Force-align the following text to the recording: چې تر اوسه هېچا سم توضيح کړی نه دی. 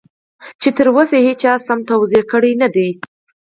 چې 0.61 0.69
تر 0.77 0.87
اوسه 0.95 1.17
هېچا 1.27 1.53
سم 1.65 1.79
توضيح 1.89 2.23
کړی 2.31 2.51
نه 2.61 2.67
دی. 2.75 2.89